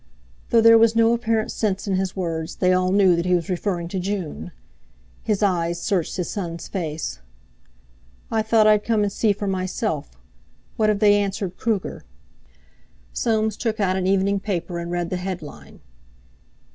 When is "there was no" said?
0.61-1.13